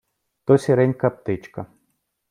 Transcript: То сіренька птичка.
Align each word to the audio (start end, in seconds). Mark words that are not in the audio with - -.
То 0.45 0.57
сіренька 0.63 1.09
птичка. 1.21 1.65